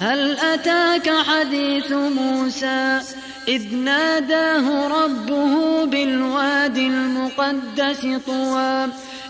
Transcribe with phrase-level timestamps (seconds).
[0.00, 3.00] هل أتاك حديث موسى؟
[3.48, 8.86] إذ ناداه ربه بالواد المقدس طوى.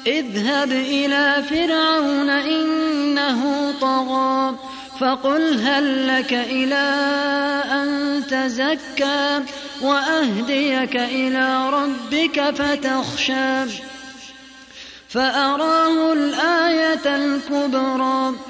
[0.07, 4.57] اذهب إلى فرعون إنه طغى.
[5.01, 6.97] فقل هل لك إلى
[7.73, 9.41] أن تزكى
[9.83, 13.81] وأهديك إلى ربك فتخشى.
[15.09, 18.50] فأراه الآية الكبرى.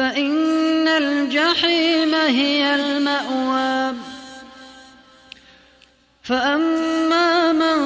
[0.00, 3.96] فإن الجحيم هي المأوى.
[6.22, 7.78] فأما من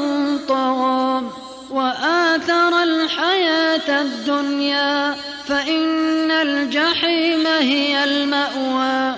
[0.48, 1.22] طغى
[1.70, 5.14] وآثر الحياة الدنيا
[5.46, 9.16] فإن الجحيم هي المأوى.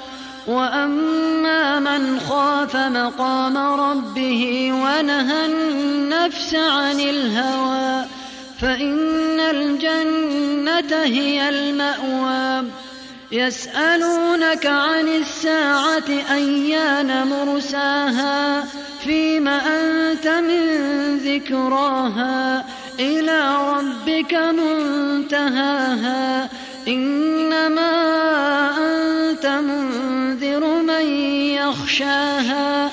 [0.49, 8.05] وأما من خاف مقام ربه ونهى النفس عن الهوى
[8.61, 12.86] فإن الجنة هي المأوى.
[13.33, 18.65] يسألونك عن الساعة أيان مرساها؟
[19.05, 20.63] فيم أنت من
[21.19, 22.65] ذكراها؟
[22.99, 26.49] إلى ربك منتهاها.
[26.89, 27.93] إنما
[28.79, 31.07] أنت منذر من
[31.55, 32.91] يخشاها.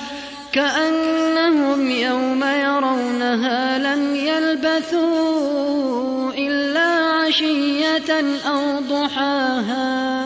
[0.52, 6.84] كأنهم يوم يرونها لم يلبثوا إلا
[7.26, 10.23] عشية أو ضحاها.